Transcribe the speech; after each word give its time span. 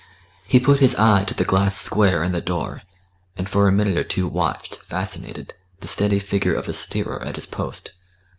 He 0.45 0.59
put 0.59 0.79
his 0.79 0.95
eye 0.95 1.25
to 1.25 1.35
the 1.35 1.43
glass 1.43 1.79
square 1.79 2.23
in 2.23 2.31
the 2.31 2.41
door, 2.41 2.81
and 3.37 3.47
for 3.47 3.67
a 3.67 3.71
minute 3.71 3.97
or 3.97 4.03
two 4.03 4.27
watched, 4.27 4.77
fascinated, 4.77 5.53
the 5.81 5.87
steady 5.87 6.17
figure 6.17 6.55
of 6.55 6.65
the 6.65 6.73
steerer 6.73 7.21
at 7.21 7.35
his 7.35 7.45
post. 7.45 7.91